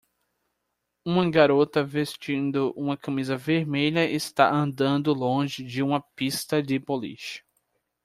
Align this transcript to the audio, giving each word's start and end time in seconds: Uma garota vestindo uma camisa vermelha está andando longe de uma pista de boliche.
Uma 1.05 1.29
garota 1.29 1.83
vestindo 1.83 2.73
uma 2.75 2.97
camisa 2.97 3.37
vermelha 3.37 4.03
está 4.09 4.51
andando 4.51 5.13
longe 5.13 5.63
de 5.63 5.83
uma 5.83 6.01
pista 6.01 6.59
de 6.59 6.79
boliche. 6.79 7.43